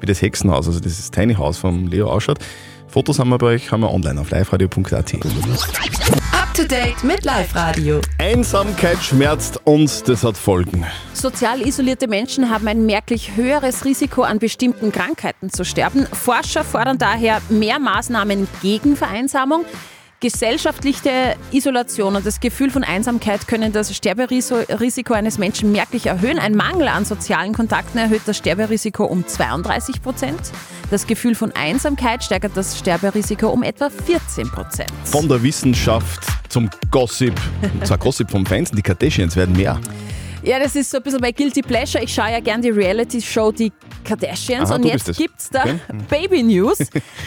Wie 0.00 0.06
das 0.06 0.22
Hexenhaus, 0.22 0.68
also 0.68 0.78
das 0.78 1.10
Tiny 1.10 1.34
House 1.34 1.58
vom 1.58 1.88
Leo 1.88 2.08
ausschaut. 2.08 2.38
Fotos 2.86 3.18
haben 3.18 3.30
wir 3.30 3.38
bei 3.38 3.46
euch, 3.48 3.70
haben 3.70 3.82
wir 3.82 3.92
online 3.92 4.20
auf 4.20 4.30
liveradio.at. 4.30 5.14
To 6.58 6.64
date 6.64 7.04
mit 7.04 7.24
Live 7.24 7.54
Radio. 7.54 8.00
Einsamkeit 8.18 8.98
schmerzt 8.98 9.60
und 9.62 10.08
das 10.08 10.24
hat 10.24 10.36
Folgen. 10.36 10.84
Sozial 11.14 11.60
isolierte 11.60 12.08
Menschen 12.08 12.50
haben 12.50 12.66
ein 12.66 12.84
merklich 12.84 13.36
höheres 13.36 13.84
Risiko, 13.84 14.22
an 14.22 14.40
bestimmten 14.40 14.90
Krankheiten 14.90 15.50
zu 15.50 15.64
sterben. 15.64 16.06
Forscher 16.06 16.64
fordern 16.64 16.98
daher 16.98 17.40
mehr 17.48 17.78
Maßnahmen 17.78 18.48
gegen 18.60 18.96
Vereinsamung. 18.96 19.66
Gesellschaftliche 20.20 21.36
Isolation 21.52 22.16
und 22.16 22.26
das 22.26 22.40
Gefühl 22.40 22.70
von 22.70 22.82
Einsamkeit 22.82 23.46
können 23.46 23.70
das 23.70 23.94
Sterberisiko 23.94 25.14
eines 25.14 25.38
Menschen 25.38 25.70
merklich 25.70 26.06
erhöhen. 26.06 26.40
Ein 26.40 26.56
Mangel 26.56 26.88
an 26.88 27.04
sozialen 27.04 27.54
Kontakten 27.54 27.98
erhöht 27.98 28.22
das 28.26 28.36
Sterberisiko 28.38 29.04
um 29.04 29.24
32 29.24 30.02
Prozent. 30.02 30.40
Das 30.90 31.06
Gefühl 31.06 31.36
von 31.36 31.52
Einsamkeit 31.52 32.24
steigert 32.24 32.56
das 32.56 32.76
Sterberisiko 32.76 33.48
um 33.50 33.62
etwa 33.62 33.90
14 33.90 34.50
Prozent. 34.50 34.90
Von 35.04 35.28
der 35.28 35.40
Wissenschaft 35.40 36.26
zum 36.48 36.68
Gossip. 36.90 37.34
Und 37.62 37.86
zwar 37.86 37.98
Gossip 37.98 38.28
vom 38.28 38.44
Fans, 38.44 38.72
die 38.72 38.82
Kardashians 38.82 39.36
werden 39.36 39.54
mehr. 39.54 39.80
Ja, 40.42 40.58
das 40.58 40.74
ist 40.74 40.90
so 40.90 40.96
ein 40.96 41.04
bisschen 41.04 41.20
mein 41.20 41.34
Guilty 41.34 41.62
Pleasure. 41.62 42.02
Ich 42.02 42.12
schaue 42.12 42.32
ja 42.32 42.40
gern 42.40 42.60
die 42.60 42.70
Reality-Show 42.70 43.52
Die 43.52 43.72
Kardashians 44.04 44.70
Aha, 44.70 44.76
und 44.76 44.84
jetzt 44.84 45.06
bist 45.06 45.08
es. 45.10 45.16
gibt's 45.16 45.50
da 45.50 45.58
Okay. 45.62 45.78
Baby 46.08 46.42
News. 46.42 46.78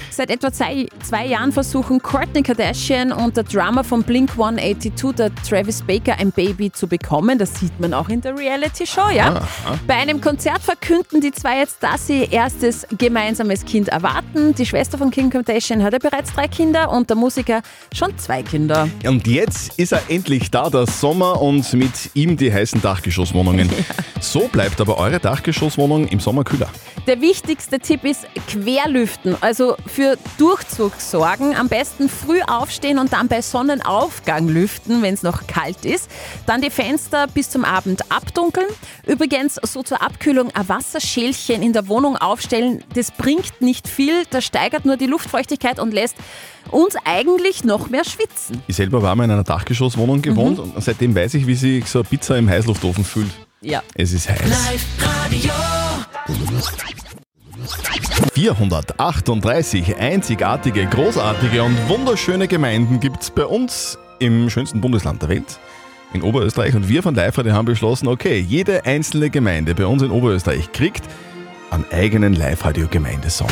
Seit 0.10 0.30
etwa 0.30 0.52
zwei, 0.52 0.88
zwei 1.04 1.26
Jahren 1.28 1.52
versuchen 1.52 2.02
Kourtney 2.02 2.42
Kardashian 2.42 3.12
und 3.12 3.36
der 3.38 3.44
Drummer 3.44 3.84
von 3.84 4.04
Blink 4.04 4.32
182, 4.32 5.16
der 5.16 5.32
Travis 5.48 5.82
Baker, 5.82 6.18
ein 6.18 6.32
Baby 6.32 6.72
zu 6.72 6.88
bekommen. 6.88 7.38
Das 7.38 7.60
sieht 7.60 7.80
man 7.80 7.94
auch 7.94 8.10
in 8.10 8.22
der 8.22 8.38
Reality-Show, 8.38 9.10
ja. 9.16 9.42
Bei 9.88 9.96
einem 9.96 10.22
Konzert 10.22 10.62
verkünden 10.62 11.22
die 11.22 11.32
zwei 11.32 11.60
jetzt, 11.60 11.84
dass 11.84 12.08
sie 12.08 12.22
ihr 12.22 12.32
erstes 12.32 12.88
gemeinsames 12.98 13.66
Kind 13.66 13.90
erwarten. 13.90 14.54
Die 14.56 14.66
Schwester 14.66 14.98
von 14.98 15.12
Kim 15.12 15.30
Kardashian 15.30 15.84
hat 15.84 15.94
ja 15.94 16.00
bereits 16.00 16.34
drei 16.34 16.48
Kinder 16.48 16.92
und 16.92 17.10
der 17.10 17.18
Musiker 17.18 17.62
schon 17.94 18.18
zwei 18.18 18.44
Kinder. 18.44 18.88
Und 19.06 19.28
jetzt 19.28 19.78
ist 19.78 19.92
er 19.92 20.02
endlich 20.10 20.52
da, 20.52 20.70
der 20.70 20.88
Sommer, 20.88 21.42
und 21.42 21.72
mit 21.74 22.12
ihm 22.14 22.38
die 22.38 22.52
heißen 22.54 22.82
Dachgeschosswohnungen. 22.82 23.70
So 24.24 24.48
bleibt 24.48 24.80
aber 24.80 24.98
eure 25.00 25.20
Dachgeschosswohnung 25.20 26.08
im 26.08 26.20
Sommer 26.20 26.44
kühler. 26.62 26.70
Der 27.08 27.20
wichtigste 27.20 27.80
Tipp 27.80 28.04
ist 28.04 28.28
Querlüften, 28.48 29.36
also 29.42 29.76
für 29.88 30.18
Durchzug 30.38 30.94
sorgen. 31.00 31.56
Am 31.56 31.68
besten 31.68 32.10
früh 32.10 32.42
aufstehen 32.42 33.00
und 33.00 33.12
dann 33.12 33.28
bei 33.28 33.42
Sonnenaufgang 33.42 34.48
lüften, 34.48 35.02
wenn 35.02 35.16
es 35.16 35.24
noch 35.24 35.48
kalt 35.48 35.84
ist. 35.84 36.12
Dann 36.46 36.62
die 36.62 36.70
Fenster 36.70 37.26
bis 37.28 37.50
zum 37.50 37.66
Abend 37.66 38.12
abdunkeln. 38.12 38.68
Übrigens, 39.08 39.56
so 39.64 39.82
zur 39.82 40.04
Abkühlung 40.04 40.52
ein 40.54 40.70
Wasserschälchen 40.70 41.64
in 41.64 41.74
der 41.74 41.88
Wohnung 41.88 42.18
aufstellen, 42.18 42.84
das 42.94 43.10
bringt 43.10 43.62
nicht 43.62 43.88
viel. 43.88 44.24
Das 44.30 44.46
steigert 44.46 44.86
nur 44.86 44.98
die 44.98 45.08
Luftfeuchtigkeit 45.08 45.80
und 45.80 45.94
lässt 45.94 46.16
uns 46.70 46.96
eigentlich 47.04 47.64
noch 47.64 47.90
mehr 47.90 48.06
schwitzen. 48.06 48.62
Ich 48.68 48.76
selber 48.76 49.02
war 49.02 49.16
mal 49.16 49.24
in 49.24 49.32
einer 49.32 49.44
Dachgeschosswohnung 49.44 50.22
gewohnt 50.22 50.60
und 50.60 50.74
seitdem 50.78 51.16
weiß 51.16 51.34
ich, 51.34 51.48
wie 51.48 51.56
sich 51.56 51.88
so 51.88 52.00
eine 52.00 52.08
Pizza 52.08 52.38
im 52.38 52.48
Heißluftofen 52.48 53.04
fühlt. 53.04 53.32
Ja. 53.62 53.82
Es 53.96 54.14
ist 54.14 54.30
heiß. 54.30 54.40
438 58.34 59.98
einzigartige, 59.98 60.86
großartige 60.86 61.64
und 61.64 61.78
wunderschöne 61.90 62.48
Gemeinden 62.48 63.00
gibt 63.00 63.24
es 63.24 63.32
bei 63.32 63.46
uns 63.46 63.98
im 64.20 64.50
schönsten 64.50 64.82
Bundesland 64.82 65.22
der 65.22 65.30
Welt. 65.30 65.60
in 66.14 66.24
Oberösterreich 66.24 66.76
und 66.76 66.90
wir 66.90 67.04
von 67.04 67.16
Live 67.16 67.38
Radio 67.38 67.54
haben 67.54 67.66
beschlossen, 67.66 68.08
okay, 68.08 68.38
jede 68.38 68.86
einzelne 68.86 69.30
Gemeinde 69.30 69.76
bei 69.76 69.86
uns 69.86 70.02
in 70.02 70.12
Oberösterreich 70.12 70.72
kriegt 70.74 71.06
einen 71.72 71.86
eigenen 71.92 72.34
Live-Radio-Gemeindesong. 72.34 73.50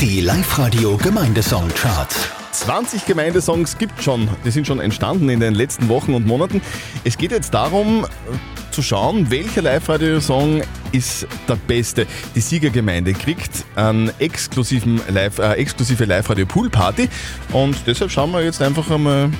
Die 0.00 0.20
Live-Radio 0.20 0.96
Gemeindesong-Charts. 0.96 2.28
20 2.50 3.06
Gemeindesongs 3.06 3.78
gibt 3.78 4.02
schon, 4.02 4.28
die 4.44 4.50
sind 4.50 4.66
schon 4.66 4.80
entstanden 4.80 5.28
in 5.28 5.40
den 5.40 5.54
letzten 5.54 5.88
Wochen 5.88 6.14
und 6.14 6.26
Monaten. 6.26 6.60
Es 7.04 7.16
geht 7.16 7.30
jetzt 7.30 7.54
darum, 7.54 8.04
äh, 8.04 8.72
zu 8.72 8.82
schauen, 8.82 9.30
welcher 9.30 9.62
Live-Radio-Song 9.62 10.62
ist 10.92 11.26
der 11.48 11.56
beste. 11.56 12.06
Die 12.34 12.40
Siegergemeinde 12.40 13.12
kriegt 13.12 13.64
einen 13.74 14.10
exklusiven 14.18 15.00
Live, 15.08 15.38
äh, 15.38 15.52
exklusive 15.54 16.04
Live-Radio-Pool-Party 16.04 17.08
und 17.52 17.76
deshalb 17.86 18.10
schauen 18.10 18.30
wir 18.32 18.42
jetzt 18.42 18.62
einfach 18.62 18.90
einmal 18.90 19.30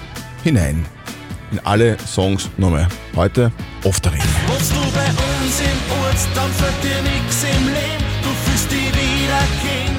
hinein 0.43 0.85
in 1.53 1.61
alle 1.65 1.97
Songs 2.07 2.51
nochmal. 2.57 2.89
Heute 3.15 3.53
Oftering. 3.85 4.21
Wohnst 4.47 4.73
du 4.73 4.81
bei 4.93 5.07
uns 5.07 5.61
im 5.61 6.03
Ort, 6.03 6.17
dann 6.35 6.51
fällt 6.53 6.83
dir 6.83 7.03
nix 7.03 7.45
im 7.45 7.67
Leben. 7.67 8.05
Du 8.23 8.29
fühlst 8.45 8.71
dich 8.71 8.89
wieder 8.93 9.43
King. 9.61 9.95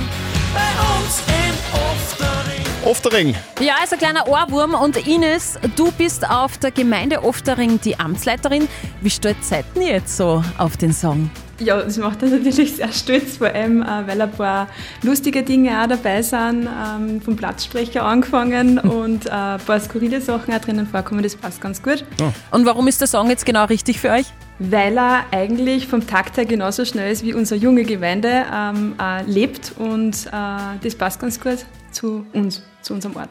Bei 0.54 0.72
uns 0.98 1.22
im 1.28 1.56
Oftering. 1.80 2.64
Oftering. 2.86 3.36
Ja, 3.60 3.76
ist 3.84 3.94
ein 3.94 4.00
kleiner 4.00 4.28
Ohrwurm. 4.28 4.74
Und 4.74 5.08
Ines, 5.08 5.60
du 5.76 5.92
bist 5.92 6.28
auf 6.30 6.58
der 6.58 6.72
Gemeinde 6.72 7.24
Oftering 7.24 7.80
die 7.82 8.00
Amtsleiterin. 8.00 8.68
Wie 9.02 9.10
stolz 9.10 9.50
seid 9.50 9.66
ihr 9.76 9.88
jetzt 9.88 10.18
so 10.18 10.44
auf 10.58 10.78
den 10.78 10.92
Song? 10.92 11.30
Ja, 11.60 11.82
das 11.82 11.98
macht 11.98 12.24
uns 12.24 12.32
natürlich 12.32 12.76
sehr 12.76 12.92
stolz, 12.92 13.38
vor 13.38 13.48
allem, 13.48 13.84
äh, 13.84 14.08
weil 14.08 14.20
ein 14.22 14.32
paar 14.32 14.68
lustige 15.04 15.44
Dinge 15.44 15.82
auch 15.82 15.88
dabei 15.88 16.22
sind, 16.22 16.68
ähm, 16.68 17.22
vom 17.22 17.36
Platzsprecher 17.36 18.04
angefangen 18.04 18.80
und 18.80 19.28
äh, 19.28 19.30
ein 19.30 19.60
paar 19.60 19.80
skurrile 19.80 20.20
Sachen 20.20 20.54
auch 20.54 20.60
drinnen 20.60 20.88
vorkommen, 20.88 21.22
das 21.22 21.36
passt 21.36 21.62
ganz 21.62 21.82
gut. 21.82 22.04
Und 22.52 22.66
warum 22.66 22.88
ist 22.88 23.02
der 23.02 23.08
Song 23.08 23.30
jetzt 23.30 23.46
genau 23.46 23.66
richtig 23.66 24.00
für 24.00 24.10
euch? 24.10 24.26
Weil 24.58 24.98
er 24.98 25.26
eigentlich 25.32 25.88
vom 25.88 26.06
Takt 26.08 26.38
her 26.38 26.46
genauso 26.46 26.86
schnell 26.86 27.12
ist, 27.12 27.24
wie 27.24 27.34
unsere 27.34 27.60
junge 27.60 27.84
Gemeinde 27.84 28.46
ähm, 28.52 28.96
äh, 29.00 29.24
lebt 29.24 29.74
und 29.78 30.26
äh, 30.28 30.30
das 30.82 30.96
passt 30.96 31.20
ganz 31.20 31.40
gut 31.40 31.66
zu 31.92 32.26
uns, 32.34 32.64
zu 32.82 32.94
unserem 32.94 33.16
Ort. 33.16 33.30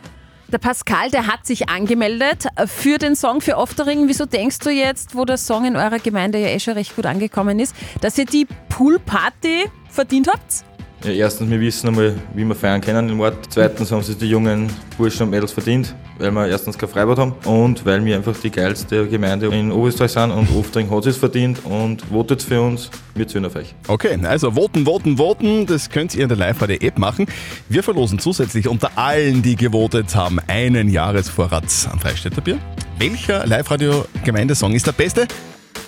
Der 0.53 0.59
Pascal, 0.59 1.11
der 1.11 1.29
hat 1.29 1.47
sich 1.47 1.71
angemeldet 1.71 2.47
für 2.67 2.99
den 2.99 3.17
Song 3.17 3.41
für 3.41 3.57
Oftering. 3.57 4.07
Wieso 4.07 4.27
denkst 4.27 4.59
du 4.59 4.69
jetzt, 4.69 5.17
wo 5.17 5.25
der 5.25 5.39
Song 5.39 5.65
in 5.65 5.77
eurer 5.77 5.99
Gemeinde 5.99 6.39
ja 6.39 6.49
eh 6.49 6.61
schon 6.61 6.75
recht 6.75 6.95
gut 6.95 7.07
angekommen 7.07 7.59
ist, 7.59 7.75
dass 8.03 8.19
ihr 8.19 8.27
die 8.27 8.47
Poolparty 8.69 9.71
verdient 9.89 10.29
habt? 10.29 10.67
Ja, 11.05 11.11
erstens, 11.11 11.51
wir 11.51 11.61
wissen 11.61 11.89
einmal, 11.89 12.15
wie 12.33 12.45
wir 12.45 12.55
feiern 12.55 12.81
können 12.81 13.09
im 13.09 13.19
Ort. 13.19 13.37
Zweitens 13.49 13.91
haben 13.91 14.03
sich 14.03 14.17
die 14.17 14.29
jungen 14.29 14.71
Burschen 14.97 15.25
und 15.25 15.31
Mädels 15.31 15.51
verdient, 15.51 15.95
weil 16.19 16.31
wir 16.31 16.47
erstens 16.47 16.79
kein 16.79 16.89
Freibad 16.89 17.19
haben 17.19 17.35
und 17.45 17.85
weil 17.85 18.05
wir 18.05 18.15
einfach 18.15 18.37
die 18.37 18.51
geilste 18.51 19.09
Gemeinde 19.09 19.47
in 19.49 19.73
Oberösterreich 19.73 20.13
sind 20.13 20.31
und 20.31 20.49
Oftring 20.57 20.89
hat 20.91 21.05
es 21.07 21.17
verdient 21.17 21.65
und 21.65 22.03
votet 22.03 22.41
für 22.41 22.63
uns. 22.63 22.89
Wir 23.17 23.27
zählen 23.27 23.47
auf 23.47 23.57
euch. 23.57 23.75
Okay, 23.89 24.17
also 24.23 24.53
voten, 24.53 24.85
voten, 24.85 25.17
voten. 25.17 25.67
Das 25.67 25.91
könnt 25.91 26.15
ihr 26.15 26.23
in 26.23 26.29
der 26.29 26.39
Live-Radio-App 26.39 26.99
machen. 26.99 27.27
Wir 27.69 27.83
verlosen 27.83 28.21
zusätzlich 28.21 28.69
unter 28.69 28.91
allen, 28.95 29.43
die 29.43 29.57
gewotet 29.57 30.15
haben, 30.15 30.39
einen 30.47 30.89
Jahresvorrat 30.89 31.65
an 31.91 31.99
Freistädter 31.99 32.43
Bier. 32.43 32.59
Welcher 32.99 33.45
Live-Radio-Gemeindesong 33.45 34.73
ist 34.75 34.87
der 34.87 34.93
beste? 34.93 35.27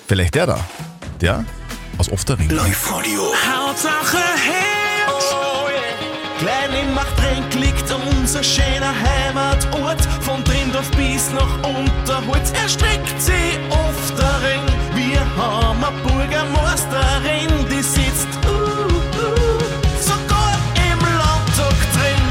Vielleicht 0.09 0.35
der 0.35 0.47
da. 0.47 0.61
Der 1.21 1.44
aus 1.99 2.11
Oftering. 2.11 2.50
Live-Radio. 2.50 3.33
Hauptsache 3.47 4.16
Hits. 4.16 4.63
Klein 6.38 6.71
im 6.83 6.95
Machtrenk 6.95 7.55
liegt 7.55 7.88
unser 7.91 8.43
schöner 8.43 8.93
Heimatort. 8.93 10.00
Von 10.21 10.45
Trindorf 10.45 10.91
bis 10.93 11.31
nach 11.31 11.57
Unterholz 11.62 12.50
erstreckt 12.62 13.21
sie 13.21 13.59
oft 13.71 14.19
darin. 14.19 14.61
Wir 14.95 15.21
haben 15.37 15.83
eine 15.85 15.97
Bürgermeisterin, 16.03 17.69
die 17.71 17.83
sitzt 17.83 18.29
uh, 18.47 18.50
uh, 18.50 19.59
sogar 20.00 20.59
im 20.91 20.99
Landtag 20.99 21.79
drin. 21.95 22.23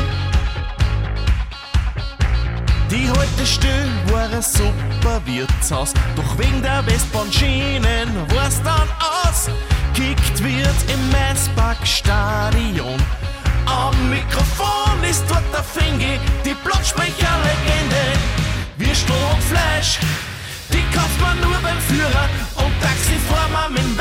Die 2.91 3.09
heute 3.09 3.45
still 3.45 3.89
war 4.11 4.29
ein 4.29 4.41
super 4.41 5.21
Wirtshaus, 5.25 5.93
doch 6.15 6.37
wegen 6.37 6.61
der 6.61 6.85
Westbahnschienen 6.85 8.09
war's 8.35 8.61
dann 8.63 8.89
aus. 8.99 9.49
Kickt 9.93 10.43
wird 10.43 10.91
im 10.91 11.11
Maispark-Stadion. 11.11 12.99
Am 13.73 14.09
Mikrofon 14.09 15.03
ist 15.03 15.23
dort 15.27 15.43
der 15.51 15.63
Fingi, 15.63 16.19
die 16.45 16.53
Blattsprecherlegende. 16.63 18.03
Wir 18.77 18.93
und 18.93 19.43
Fleisch, 19.49 19.99
die 20.71 20.83
kauft 20.95 21.19
man 21.19 21.39
nur 21.41 21.57
beim 21.63 21.79
Führer 21.79 22.29
und 22.55 22.73
Taxi 22.81 23.17
wir 23.27 23.69
mit 23.69 23.97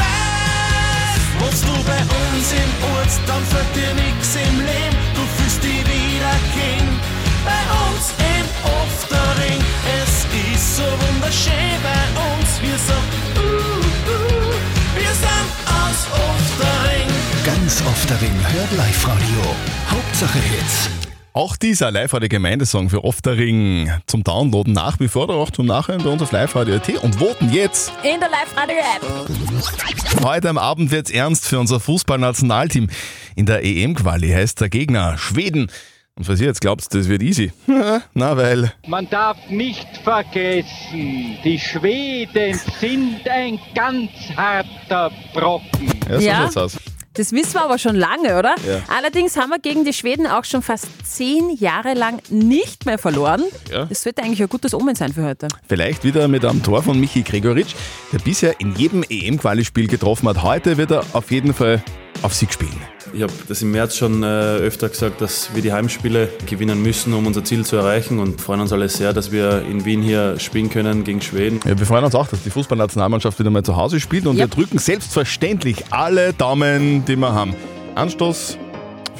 Oftering 18.13 18.35
hört 18.53 18.71
Live-Radio. 18.77 19.57
Hauptsache 19.89 20.39
Hits. 20.39 20.91
Auch 21.33 21.57
dieser 21.57 21.91
Live-Radio-Gemeindesong 21.91 22.91
für 22.91 23.05
Oftering 23.05 23.91
zum 24.07 24.23
Downloaden 24.23 24.75
nach 24.75 25.01
wie 25.01 25.09
vor 25.09 25.25
oder 25.25 25.37
auch 25.37 25.51
zum 25.51 25.65
Nachhören 25.65 26.03
bei 26.05 26.11
uns 26.11 26.21
auf 26.21 26.31
live-radio.at 26.31 26.91
und 27.03 27.15
voten 27.17 27.51
jetzt. 27.51 27.91
In 28.03 28.21
der 28.21 28.29
Live-Radio-App. 28.29 30.23
Heute 30.27 30.51
am 30.51 30.59
Abend 30.59 30.91
wird's 30.91 31.11
ernst 31.11 31.47
für 31.47 31.59
unser 31.59 31.81
Fußballnationalteam. 31.81 32.91
In 33.35 33.47
der 33.47 33.65
EM-Quali 33.65 34.29
heißt 34.29 34.61
der 34.61 34.69
Gegner 34.69 35.17
Schweden. 35.17 35.71
Und 36.15 36.29
was 36.29 36.39
ihr 36.39 36.49
jetzt 36.49 36.61
glaubt, 36.61 36.85
das 36.95 37.09
wird 37.09 37.23
easy. 37.23 37.51
Na, 38.13 38.37
weil 38.37 38.75
Man 38.87 39.09
darf 39.09 39.39
nicht 39.49 39.89
vergessen, 40.05 41.39
die 41.43 41.59
Schweden 41.59 42.61
sind 42.79 43.27
ein 43.27 43.59
ganz 43.75 44.11
harter 44.37 45.11
Brocken. 45.33 45.89
Ja, 46.11 46.21
so 46.21 46.27
Ja. 46.27 46.37
schaut's 46.43 46.57
aus. 46.59 46.77
Das 47.15 47.33
wissen 47.33 47.55
wir 47.55 47.65
aber 47.65 47.79
schon 47.79 47.95
lange, 47.95 48.39
oder? 48.39 48.55
Ja. 48.67 48.81
Allerdings 48.89 49.37
haben 49.37 49.51
wir 49.51 49.59
gegen 49.59 49.85
die 49.85 49.93
Schweden 49.93 50.27
auch 50.27 50.45
schon 50.45 50.63
fast 50.63 50.87
zehn 51.05 51.51
Jahre 51.51 51.93
lang 51.93 52.23
nicht 52.31 52.87
mehr 52.87 52.97
verloren. 52.97 53.45
Ja. 53.71 53.85
Das 53.85 54.03
sollte 54.03 54.23
eigentlich 54.23 54.41
ein 54.41 54.49
gutes 54.49 54.73
Omen 54.73 54.95
sein 54.95 55.13
für 55.13 55.25
heute. 55.25 55.49
Vielleicht 55.69 56.05
wieder 56.05 56.27
mit 56.29 56.45
einem 56.45 56.63
Tor 56.63 56.83
von 56.83 56.99
Michi 56.99 57.23
Gregoritsch, 57.23 57.75
der 58.13 58.19
bisher 58.19 58.61
in 58.61 58.75
jedem 58.77 59.03
EM-Quali-Spiel 59.03 59.89
getroffen 59.89 60.27
hat. 60.29 60.43
Heute 60.43 60.79
wird 60.79 60.91
er 60.91 61.05
auf 61.13 61.31
jeden 61.31 61.53
Fall 61.53 61.83
auf 62.23 62.35
Sieg 62.35 62.53
spielen. 62.53 62.77
Ich 63.13 63.23
habe 63.23 63.33
das 63.49 63.61
im 63.63 63.73
März 63.73 63.97
schon 63.97 64.23
äh, 64.23 64.27
öfter 64.27 64.89
gesagt, 64.89 65.21
dass 65.21 65.51
wir 65.55 65.63
die 65.63 65.73
Heimspiele 65.73 66.29
gewinnen 66.49 66.83
müssen, 66.83 67.13
um 67.15 67.27
unser 67.27 67.45
Ziel 67.45 67.65
zu 67.67 67.77
erreichen 67.77 68.19
und 68.21 68.41
freuen 68.41 68.61
uns 68.61 68.73
alle 68.73 68.89
sehr, 68.89 69.13
dass 69.13 69.31
wir 69.33 69.63
in 69.69 69.85
Wien 69.85 70.03
hier 70.03 70.39
spielen 70.39 70.71
können 70.71 71.05
gegen 71.05 71.21
Schweden. 71.21 71.61
Ja, 71.67 71.79
wir 71.79 71.87
freuen 71.87 72.05
uns 72.05 72.15
auch, 72.15 72.29
dass 72.29 72.43
die 72.43 72.51
Fußballnationalmannschaft 72.51 73.39
wieder 73.39 73.51
mal 73.51 73.63
zu 73.63 73.77
Hause 73.77 74.01
spielt 74.01 74.27
und 74.27 74.37
Ja. 74.37 74.45
wir 74.45 74.49
drücken 74.49 74.79
selbstverständlich 74.79 75.85
alle 75.91 76.33
Daumen, 76.33 77.05
die 77.05 77.17
wir 77.17 77.33
haben. 77.33 77.55
Anstoß 77.95 78.57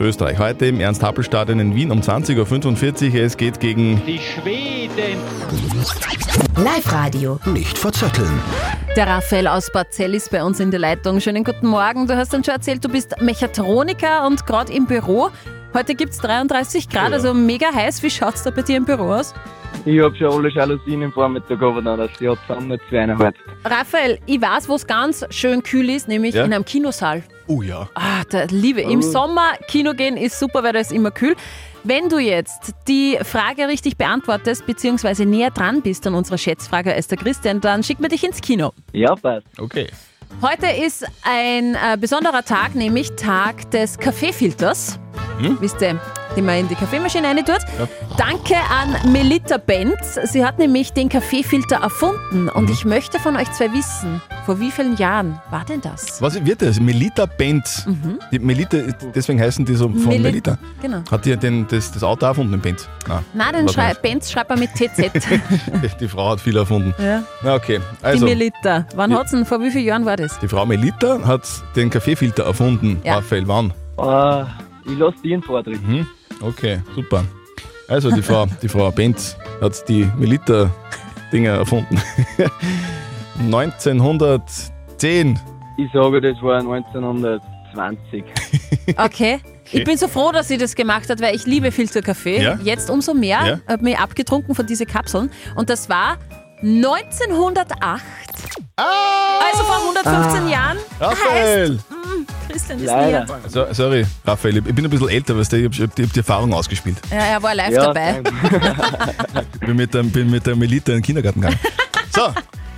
Österreich 0.03 0.39
heute 0.39 0.67
im 0.67 0.81
Ernst-Happel-Stadion 0.81 1.61
in 1.61 1.75
Wien 1.77 1.91
um 1.93 2.01
20.45 2.01 3.13
Uhr. 3.15 3.21
Es 3.23 3.37
geht 3.37 3.61
gegen 3.61 4.03
Die 4.05 4.19
Schweden. 4.19 5.19
Live-Radio. 6.57 7.39
Nicht 7.47 7.79
verzetteln. 7.79 8.43
Der 8.97 9.07
Raphael 9.07 9.47
aus 9.47 9.71
Barzell 9.73 10.15
ist 10.15 10.31
bei 10.31 10.43
uns 10.43 10.59
in 10.61 10.71
der 10.71 10.81
Leitung. 10.81 11.21
Schönen 11.21 11.45
guten 11.45 11.69
Morgen. 11.69 12.07
Du 12.07 12.17
hast 12.17 12.35
uns 12.35 12.47
schon 12.47 12.55
erzählt, 12.57 12.85
du 12.85 12.89
bist 12.89 13.15
Mechatroniker 13.21 14.27
und 14.27 14.45
gerade 14.47 14.73
im 14.73 14.87
Büro. 14.87 15.31
Heute 15.73 15.95
gibt 15.95 16.13
es 16.13 16.19
33 16.19 16.89
Grad, 16.89 17.13
also 17.13 17.33
mega 17.33 17.73
heiß. 17.73 18.03
Wie 18.03 18.11
schaut 18.11 18.35
es 18.35 18.43
da 18.43 18.51
bei 18.51 18.63
dir 18.63 18.77
im 18.77 18.85
Büro 18.85 19.13
aus? 19.13 19.33
Ich 19.85 20.01
habe 20.01 20.15
schon 20.17 20.33
alle 20.33 20.51
Jalousien 20.51 21.03
im 21.03 21.13
Vormittag 21.13 21.63
aber 21.63 21.81
dass 21.81 22.11
die 22.21 22.29
hat 22.29 22.39
zusammen 22.47 22.69
nicht 22.69 22.83
zu 22.91 22.99
einer 22.99 23.17
halt. 23.19 23.37
Raphael, 23.65 24.19
ich 24.27 24.41
weiß, 24.41 24.69
wo 24.69 24.75
es 24.75 24.87
ganz 24.87 25.25
schön 25.31 25.63
kühl 25.63 25.89
ist, 25.91 26.09
nämlich 26.09 26.35
Ja? 26.35 26.45
in 26.45 26.53
einem 26.53 26.65
Kinosaal. 26.65 27.23
Oh 27.47 27.63
ja. 27.63 27.89
Ah, 27.95 28.23
der 28.31 28.47
Liebe. 28.49 28.81
Im 28.83 29.01
Oh. 29.01 29.03
Sommer 29.03 29.53
Kino 29.69 29.93
gehen 29.95 30.17
ist 30.17 30.39
super, 30.39 30.63
weil 30.63 30.73
da 30.73 30.79
ist 30.81 30.93
immer 30.93 31.11
kühl. 31.11 31.35
Wenn 31.85 32.09
du 32.09 32.19
jetzt 32.19 32.75
die 32.87 33.19
Frage 33.23 33.67
richtig 33.67 33.97
beantwortest, 33.97 34.67
beziehungsweise 34.67 35.27
näher 35.27 35.51
dran 35.51 35.83
bist 35.83 36.07
an 36.07 36.15
unserer 36.15 36.39
Schätzfrage 36.39 36.95
als 36.95 37.09
der 37.09 37.19
Christian, 37.19 37.61
dann 37.61 37.83
schicken 37.83 38.03
wir 38.03 38.09
dich 38.09 38.23
ins 38.23 38.41
Kino. 38.41 38.73
Ja, 38.93 39.17
passt. 39.17 39.47
Okay. 39.59 39.89
Heute 40.41 40.67
ist 40.67 41.05
ein 41.23 41.75
äh, 41.75 41.97
besonderer 41.99 42.45
Tag, 42.45 42.75
nämlich 42.75 43.11
Tag 43.17 43.71
des 43.73 43.99
Kaffeefilters. 43.99 44.99
Hm? 45.41 45.59
Wisst 45.61 45.83
ihr, 45.83 46.01
die 46.37 46.43
man 46.43 46.57
in 46.57 46.69
die 46.69 46.75
Kaffeemaschine 46.75 47.27
rein 47.29 47.37
tut. 47.39 47.59
Ja. 47.79 47.89
Danke 48.17 48.55
an 48.57 49.13
Melita 49.13 49.59
Benz. 49.59 50.19
Sie 50.25 50.45
hat 50.45 50.59
nämlich 50.59 50.93
den 50.93 51.09
Kaffeefilter 51.09 51.77
erfunden. 51.77 52.49
Und 52.49 52.67
Mhm. 52.67 52.73
ich 52.73 52.85
möchte 52.85 53.19
von 53.19 53.37
euch 53.37 53.51
zwei 53.53 53.73
wissen, 53.73 54.21
vor 54.47 54.59
wie 54.61 54.71
vielen 54.71 54.97
Jahren 54.97 55.41
war 55.51 55.65
denn 55.65 55.81
das? 55.81 56.21
Was 56.21 56.43
wird 56.45 56.63
das? 56.63 56.81
Melita 56.81 57.27
Benz. 57.27 57.87
Die 58.31 58.39
Melita, 58.39 58.79
deswegen 59.15 59.41
heißen 59.41 59.65
die 59.65 59.75
so 59.75 59.89
von 59.89 59.99
Meli- 60.05 60.19
Melita. 60.21 60.59
Genau. 60.81 61.03
Hat 61.11 61.25
die 61.25 61.37
den, 61.37 61.67
das, 61.69 61.93
das 61.93 62.03
Auto 62.03 62.27
erfunden, 62.27 62.53
den 62.53 62.61
Benz? 62.61 62.89
Nein. 63.09 63.25
Nein, 63.35 63.53
den 63.55 63.69
schrei. 63.69 63.95
Benz 63.95 64.31
schreibt 64.31 64.51
man 64.51 64.59
mit 64.61 64.71
TZ. 64.75 65.11
Die 66.01 66.09
Frau 66.09 66.31
hat 66.31 66.41
viel 66.41 66.57
erfunden. 66.57 66.95
ja. 66.99 67.23
Na 67.43 67.55
okay, 67.55 67.81
die 68.01 68.05
also 68.05 68.25
Melita. 68.27 68.87
Wann 68.95 69.11
Ja. 69.11 69.19
hat's 69.19 69.31
denn, 69.31 69.45
vor 69.45 69.61
wie 69.61 69.71
vielen 69.71 69.85
Jahren 69.85 70.05
war 70.05 70.17
das? 70.17 70.39
die 70.39 70.49
Frau 70.49 70.65
Melita 70.67 71.21
hat 71.25 71.43
den 71.77 71.91
Kaffeefilter 71.91 72.45
erfunden. 72.45 73.01
Ja. 73.05 73.17
Raphael, 73.17 73.47
wann? 73.49 73.73
Ah, 73.99 74.47
ich 74.85 74.99
lasse 74.99 75.17
dir 75.23 75.35
einen 75.35 75.43
Vortritt. 75.43 75.81
Mhm. 75.87 76.07
Okay, 76.43 76.81
super. 76.95 77.25
Also 77.89 78.11
die 78.11 78.23
Frau, 78.23 78.47
die 78.63 78.69
Frau 78.69 78.91
Benz 78.91 79.37
hat 79.61 79.87
die 79.89 80.09
Melita-Dinger 80.19 81.53
erfunden. 81.59 82.01
1910. 83.41 85.39
Ich 85.79 85.91
sage, 85.93 86.21
das 86.21 86.41
war 86.43 86.59
1920. 86.61 88.25
Okay. 88.97 89.41
Ich 89.73 89.85
bin 89.85 89.97
so 89.97 90.07
froh, 90.09 90.33
dass 90.33 90.49
sie 90.49 90.59
das 90.59 90.75
gemacht 90.75 91.09
hat, 91.09 91.21
weil 91.23 91.35
ich 91.35 91.47
liebe 91.47 91.73
Filterkaffee. 91.73 92.43
Ja? 92.43 92.59
Jetzt 92.63 92.91
umso 92.91 93.15
mehr. 93.15 93.39
Ja. 93.47 93.59
Habe 93.73 93.85
mich 93.85 93.99
abgetrunken 93.99 94.55
von 94.55 94.67
diesen 94.67 94.87
Kapseln. 94.87 95.31
Und 95.57 95.71
das 95.71 95.89
war 95.89 96.19
1908. 96.63 98.03
Also 98.77 99.65
vor 99.65 99.77
115 99.79 100.43
Ah. 100.47 100.49
Jahren. 100.51 100.79
Raphael! 101.01 101.71
Heißt, 101.73 101.85
ist 102.81 102.87
Leider. 102.87 103.25
näher. 103.25 103.39
So, 103.49 103.67
sorry, 103.73 104.07
Raphael, 104.25 104.57
ich 104.59 104.65
bin 104.65 104.85
ein 104.85 104.91
bisschen 104.91 105.09
älter, 105.09 105.37
weißt 105.37 105.53
du, 105.53 105.57
ich 105.59 105.81
habe 105.81 105.85
hab 106.03 106.13
die 106.13 106.19
Erfahrung 106.19 106.53
ausgespielt. 106.55 106.97
Ja, 107.11 107.17
er 107.19 107.43
war 107.43 107.55
live 107.55 107.71
Ja, 107.73 107.87
dabei. 107.93 108.23
bin 109.61 109.77
mit 109.77 109.93
der, 109.95 110.03
bin 110.03 110.31
mit 110.31 110.47
der 110.47 110.57
Melita 110.57 110.93
in 110.93 110.99
den 110.99 111.03
Kindergarten 111.05 111.41
gegangen. 111.41 111.59
So, 112.15 112.23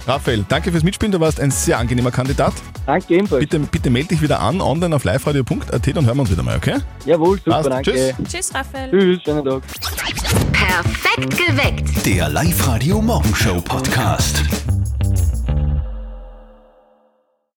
Raphael, 0.07 0.45
danke 0.49 0.71
fürs 0.71 0.83
Mitspielen. 0.85 1.13
Du 1.13 1.21
warst 1.21 1.41
ein 1.41 1.51
sehr 1.51 1.79
angenehmer 1.79 2.11
Kandidat. 2.11 2.53
Danke 2.87 3.15
ebenfalls. 3.15 3.41
Bitte, 3.41 3.59
bitte 3.61 3.89
melde 3.91 4.09
dich 4.09 4.21
wieder 4.23 4.41
an, 4.41 4.61
online 4.61 4.95
auf 4.95 5.05
liveradio.at, 5.05 5.87
dann 5.97 6.05
hören 6.07 6.17
wir 6.17 6.21
uns 6.21 6.31
wieder 6.31 6.43
mal, 6.43 6.57
okay? 6.57 6.77
Jawohl, 7.07 7.39
super, 7.39 7.51
Passt. 7.53 7.71
danke. 7.71 7.93
Tschüss. 7.93 8.31
Tschüss, 8.31 8.55
Raphael. 8.55 8.91
Tschüss, 8.91 9.23
schönen 9.23 9.45
Tag. 9.45 9.63
Perfekt 10.53 11.37
geweckt. 11.49 12.07
Der 12.07 12.29
Live-Radio 12.29 13.01
Morgenshow 13.01 13.61
Podcast. 13.63 14.43